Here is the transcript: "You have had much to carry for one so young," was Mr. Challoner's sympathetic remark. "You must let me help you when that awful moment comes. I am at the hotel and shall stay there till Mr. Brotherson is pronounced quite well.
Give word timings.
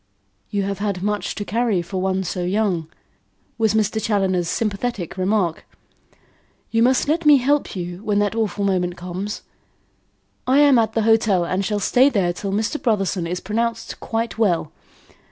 "You 0.49 0.63
have 0.63 0.79
had 0.79 1.03
much 1.03 1.35
to 1.35 1.45
carry 1.45 1.83
for 1.83 2.01
one 2.01 2.23
so 2.23 2.43
young," 2.43 2.87
was 3.59 3.75
Mr. 3.75 4.01
Challoner's 4.03 4.49
sympathetic 4.49 5.15
remark. 5.15 5.63
"You 6.71 6.81
must 6.81 7.07
let 7.07 7.23
me 7.23 7.37
help 7.37 7.75
you 7.75 8.03
when 8.03 8.17
that 8.17 8.33
awful 8.33 8.65
moment 8.65 8.97
comes. 8.97 9.43
I 10.47 10.57
am 10.57 10.79
at 10.79 10.93
the 10.93 11.03
hotel 11.03 11.45
and 11.45 11.63
shall 11.63 11.79
stay 11.79 12.09
there 12.09 12.33
till 12.33 12.51
Mr. 12.51 12.81
Brotherson 12.81 13.27
is 13.27 13.39
pronounced 13.39 13.99
quite 13.99 14.39
well. 14.39 14.71